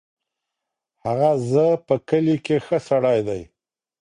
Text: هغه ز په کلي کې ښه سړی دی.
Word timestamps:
هغه 1.05 1.29
ز 1.49 1.51
په 1.87 1.95
کلي 2.09 2.37
کې 2.45 2.57
ښه 2.65 2.77
سړی 2.89 3.19
دی. 3.27 3.41